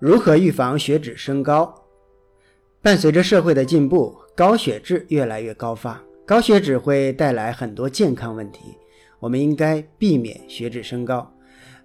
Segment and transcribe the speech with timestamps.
[0.00, 1.74] 如何预防血脂升高？
[2.80, 8.60] 伴随着社会的进步，高血脂越来越高发，高血脂会带来很多健康问题，
[9.18, 11.30] 我们应该避免血脂升高。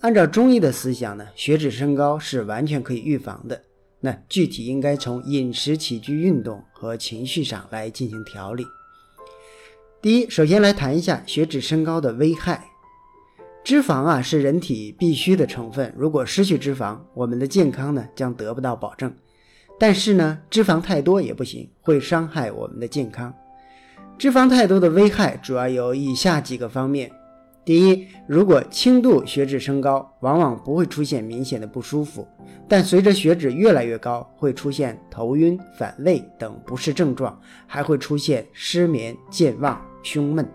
[0.00, 3.62] 按照中医的思想呢，血脂升高是完全可以预防的。
[4.00, 8.66] 那具体应该从饮食起居、运动和情绪上来进行调理。
[10.02, 12.69] 第一，首先来谈一下血脂升高的危害。
[13.62, 19.12] 脂肪啊是人体必需的成分，如果失去脂肪，我们的健康呢将得不到保证。
[19.78, 23.32] 但是呢，脂肪太多也不行，会伤害我们的健康。
[24.18, 27.10] 脂肪太多的危害主要有以下几个方面：
[27.64, 32.26] 第一，如果轻度血脂升高，往往不会出现明显的不舒服，
[32.66, 40.44] 但随着血脂越来越高，会出现头晕、反胃等不适症状，还会出现失眠、健忘、胸闷。《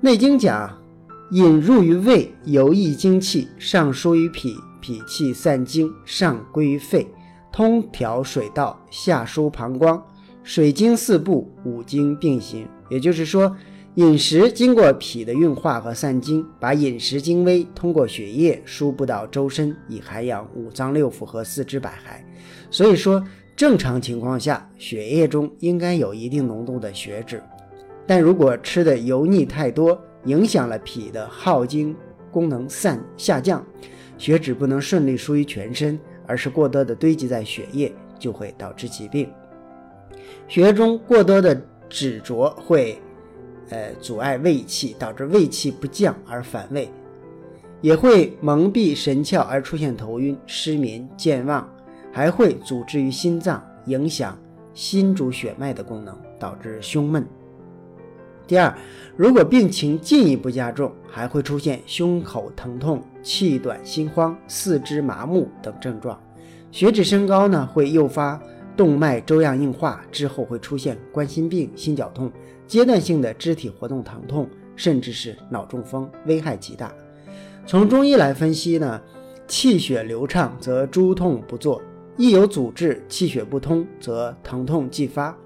[0.00, 0.87] 内经》讲。
[1.30, 7.06] 引入于胃，游溢精气，上输于脾，脾气散精，上归于肺，
[7.52, 10.02] 通调水道，下输膀胱，
[10.42, 12.66] 水经四部，五经并行。
[12.88, 13.54] 也就是说，
[13.96, 22.22] 饮食经过脾的运化和散精，把饮食精微通过血液输布到周身，以涵养五脏六腑和四肢百骸。
[22.70, 23.22] 所以说，
[23.54, 27.42] 正常情况下，血液中应该有一定浓度的血脂，
[28.06, 31.96] 但如果吃的油腻太多，影响了脾的耗精
[32.30, 33.64] 功能散下降，
[34.18, 39.30] 血脂不能顺利输于全身，而是过多的堆积在血液，就会导致疾病。
[40.46, 43.00] 血液中过多的脂浊会，
[43.70, 46.90] 呃，阻碍胃气，导致胃气不降而反胃，
[47.80, 51.66] 也会蒙蔽神窍而出现头晕、失眠、健忘，
[52.12, 54.38] 还会阻滞于心脏，影响
[54.74, 57.26] 心主血脉的功能，导致胸闷。
[58.48, 58.74] 第二，
[59.14, 66.18] 如果病情进一步加重，还会出现胸口疼痛、气短、心慌、四肢麻木等症状。
[66.72, 68.40] 血脂升高呢，会诱发
[68.74, 72.32] 动脉粥样硬化，之后会出现冠心病、心绞痛、
[72.66, 76.90] 阶段性的肢体活动疼痛，甚至是脑中风，危害极大。
[77.66, 78.98] 从中医来分析呢，
[79.46, 81.82] 气血流畅则诸痛不作，
[82.16, 85.36] 一有阻滞，气血不通则疼痛继发，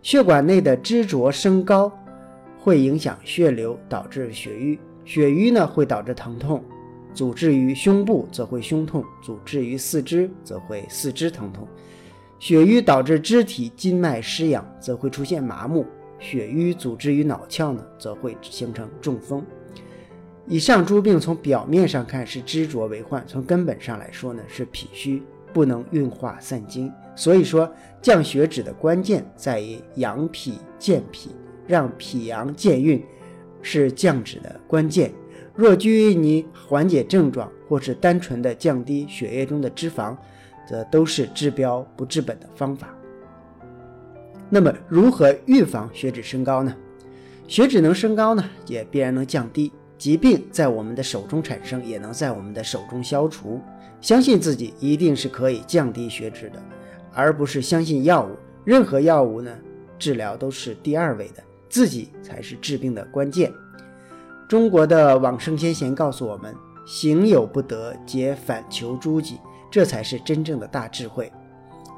[0.00, 1.92] 血管内的脂浊升高。
[2.62, 4.78] 会影响血流，导致血瘀。
[5.04, 6.60] 血瘀呢，会导致疼痛；
[7.12, 11.66] 阻滞于胸部，则会胸痛；阻滞于四肢，则会四肢疼痛。
[12.38, 15.84] 血瘀导致肢体筋脉失养，则会出现麻木；
[16.20, 19.44] 血瘀阻滞于脑窍呢，则会形成中风。
[20.46, 25.20] 以上诸病从表面上看是脂浊为患，从根本上来说呢，是脾虚
[25.52, 26.92] 不能运化散精。
[27.16, 27.68] 所以说，
[28.00, 31.30] 降血脂的关键在于养脾健脾。
[31.66, 33.02] 让脾阳健运
[33.60, 35.12] 是降脂的关键。
[35.54, 40.16] 若拘于你缓解症状，或是单纯的降低血液中的脂肪，
[40.66, 42.88] 则都是治标不治本的方法。
[44.48, 46.74] 那么，如何预防血脂升高呢？
[47.48, 49.70] 血脂能升高呢，也必然能降低。
[49.98, 53.60] 疾病在我们的手中产生，也能在我们的手中消除。
[54.00, 56.60] 相信自己一定是可以降低血脂的，
[57.14, 58.30] 而不是相信药物。
[58.64, 59.56] 任何药物呢，
[59.98, 61.42] 治疗都是第二位的。
[61.72, 63.50] 自己才是治病的关键。
[64.46, 69.40] 中国的往圣先贤告诉我们：“行有不得，皆反求诸己。”
[69.72, 71.32] 这才是真正的大智慧。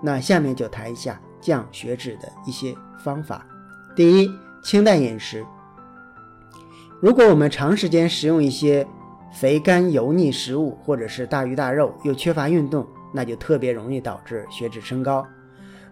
[0.00, 3.44] 那下面就谈一下降血脂的一些方法。
[3.96, 4.30] 第一，
[4.62, 5.44] 清淡饮食。
[7.00, 8.86] 如果我们长时间食用一些
[9.32, 15.26] 肥甘油腻食物，或者是大鱼大肉，又缺乏运动，那就特别容易导致血脂升高。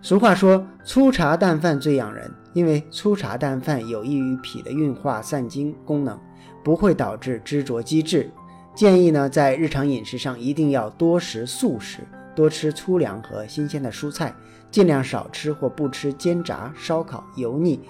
[0.05, 6.19] 俗话说：“粗茶淡饭最养人。”因为粗茶淡饭有益于脾的运化散精功能，
[6.63, 8.31] 不会导致脂浊积滞。
[8.75, 12.01] 建议呢，在日常饮食上一定要多食素食，
[12.35, 14.35] 多吃粗粮和新鲜的蔬菜，
[14.71, 17.81] 尽量少吃或不吃煎炸、烧烤、油腻、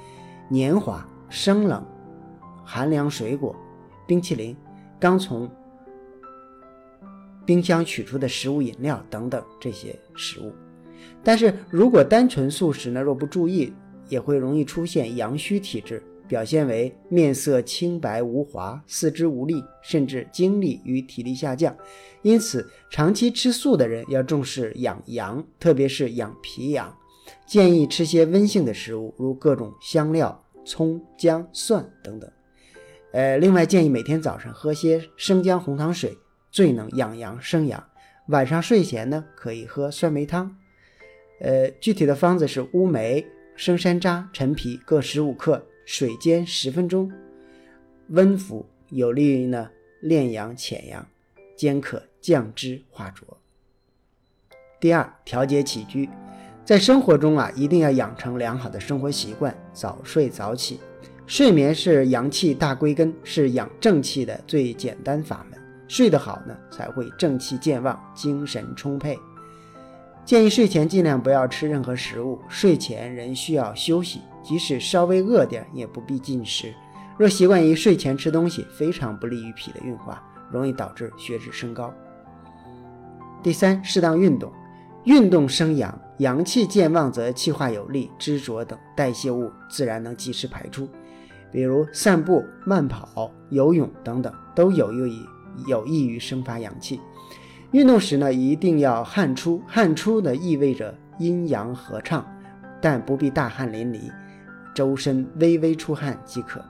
[0.48, 1.84] 黏滑、生冷、
[2.62, 3.56] 寒凉水果、
[4.06, 4.56] 冰淇淋、
[5.00, 5.50] 刚从
[7.44, 10.52] 冰箱取出的食物、饮料等等这些食物。
[11.22, 13.72] 但是如果单纯素食呢，若不注意，
[14.08, 21.76] 也会容易出现阳虚体质，表现为面色清白无华、四肢无力，甚至精力与体力下降。
[22.22, 26.94] 因此，长期吃素的人要重视养阳，特别是养脾阳。
[27.46, 32.30] 建议吃些温性的食物，如各种香料、葱、姜、蒜等等。
[33.12, 36.16] 呃，另外建议每天早上喝些生姜红糖水，
[36.50, 37.82] 最能养阳生阳。
[38.28, 40.56] 晚上睡前呢，可以喝酸梅汤。
[41.42, 43.24] 呃，具体的方子是乌梅。
[43.54, 47.12] 生山楂、陈皮各十五克，水煎十分钟，
[48.08, 49.68] 温服，有利于呢
[50.00, 51.06] 炼阳潜阳，
[51.54, 53.36] 兼可降脂化浊。
[54.80, 56.08] 第二，调节起居，
[56.64, 60.80] 在生活中啊，一定要养成良好的生活习惯，早睡早起。
[61.26, 65.60] 睡眠是阳气大归根，是养正气的最简单法门。
[65.86, 69.18] 睡得好呢，才会正气健旺，精神充沛。
[70.24, 76.72] 建议睡前尽量不要吃任何食物，睡前人需要休息，即使稍微饿点也不必进食。
[77.18, 81.92] 若习惯于睡前吃东西，非常不利于脾的运化，容易导致血脂升高。
[83.42, 84.52] 第三，适当运动，
[85.04, 90.88] 运动生阳，阳气健旺则气化有力，脂浊等代谢物自然能及时排出。
[91.50, 95.26] 比如散步、慢跑、游泳等等，都有益于
[95.66, 96.98] 有益于生发阳气。
[97.72, 102.22] 运动时呢，一定要汗出，汗出呢意味着阴阳合畅，
[102.82, 104.12] 但不必大汗淋漓，
[104.74, 106.62] 周身微微出汗即可。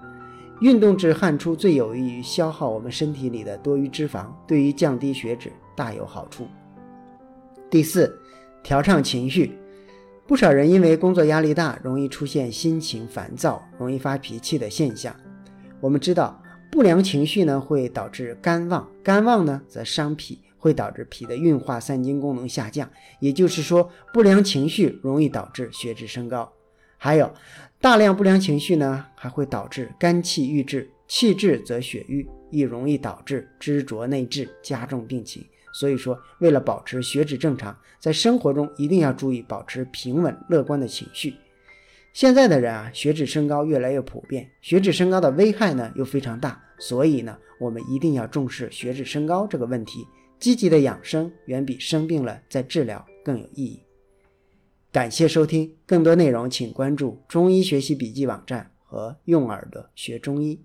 [0.60, 6.46] 运动至汗出最有益于消耗我们身体里的多余脂肪，对于降低血脂大有好处。
[7.69, 8.16] 第四，
[8.62, 9.58] 调畅情绪。
[10.25, 15.12] 不少人因为工作压力大，容易出现心情烦躁、容易发脾气的现象。
[15.81, 16.40] 我们知道，
[16.70, 22.88] 不良情绪呢会导致肝旺，肝旺呢则伤脾，会导致脾的运化散精功能下降。
[23.18, 26.52] 也就是说，不良情绪容易导致血脂升高。
[26.96, 27.34] 还有，
[27.80, 35.44] 大量不良情绪呢，还会导致肝气郁滞，气滞则血瘀，亦容易导致脂浊内滞，加重病情。
[35.74, 41.34] 所以说，为了保持血脂正常，在生活中一定要注意保持平稳乐观的情绪。
[42.12, 50.06] 现在的人啊，血脂升高越来越普遍，血脂升高的危害呢又非常大，所以呢，我们一定要重视血脂升高这个问题。
[50.42, 53.80] 积极的养生远比生病了再治疗更有意义。
[54.90, 60.60] 感谢收听，更多内容请关注中医学习笔记网站和用耳朵学中医。